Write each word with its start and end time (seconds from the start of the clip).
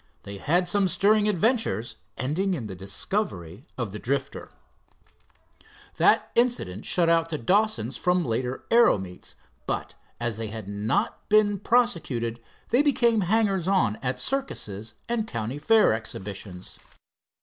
They 0.23 0.39
had 0.39 0.67
some 0.67 0.87
stirring 0.87 1.29
adventures, 1.29 1.97
ending 2.17 2.55
in 2.55 2.65
the 2.65 2.73
discovery 2.73 3.67
of 3.77 3.91
the 3.91 3.99
Drifter. 3.99 4.49
That 5.97 6.31
incident 6.33 6.85
shut 6.85 7.07
out 7.07 7.29
the 7.29 7.37
Dawsons 7.37 7.97
from 7.97 8.25
later 8.25 8.63
aero 8.71 8.97
meets, 8.97 9.35
but, 9.67 9.93
as 10.19 10.37
they 10.37 10.47
had 10.47 10.67
not 10.67 11.29
been 11.29 11.59
prosecuted, 11.59 12.41
they 12.71 12.81
became 12.81 13.21
hangers 13.21 13.67
on 13.67 13.97
at 13.97 14.17
circus 14.19 14.95
and 15.07 15.27
county 15.27 15.59
fair 15.59 15.93
exhibitions. 15.93 16.79